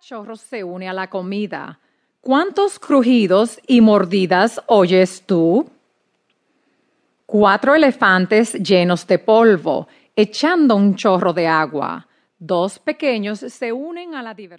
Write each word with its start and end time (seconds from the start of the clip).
cachorro 0.00 0.34
se 0.34 0.64
une 0.64 0.88
a 0.88 0.94
la 0.94 1.10
comida, 1.10 1.78
¿cuántos 2.22 2.78
crujidos 2.78 3.60
y 3.66 3.82
mordidas 3.82 4.58
oyes 4.66 5.22
tú? 5.26 5.68
Cuatro 7.26 7.74
elefantes 7.74 8.54
llenos 8.54 9.06
de 9.06 9.18
polvo, 9.18 9.88
echando 10.16 10.74
un 10.74 10.94
chorro 10.94 11.34
de 11.34 11.46
agua. 11.46 12.08
Dos 12.38 12.78
pequeños 12.78 13.40
se 13.40 13.72
unen 13.74 14.14
a 14.14 14.22
la 14.22 14.32
diversión. 14.32 14.58